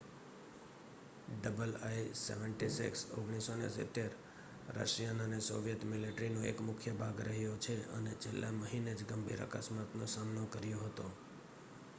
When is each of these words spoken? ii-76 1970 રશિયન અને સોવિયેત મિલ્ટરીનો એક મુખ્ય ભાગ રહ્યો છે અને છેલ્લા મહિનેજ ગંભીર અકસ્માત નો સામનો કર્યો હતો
ii-76 1.41 3.03
1970 3.17 4.07
રશિયન 4.77 5.19
અને 5.21 5.39
સોવિયેત 5.41 5.81
મિલ્ટરીનો 5.85 6.41
એક 6.45 6.57
મુખ્ય 6.61 6.93
ભાગ 6.95 7.17
રહ્યો 7.23 7.55
છે 7.59 7.75
અને 7.95 8.11
છેલ્લા 8.21 8.57
મહિનેજ 8.57 8.99
ગંભીર 9.07 9.41
અકસ્માત 9.47 9.89
નો 9.95 10.05
સામનો 10.09 10.43
કર્યો 10.51 10.81
હતો 10.83 11.05